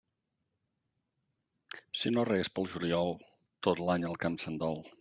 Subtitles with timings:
[2.03, 3.13] Si no regues pel juliol,
[3.69, 4.83] tot l'any el camp se'n dol.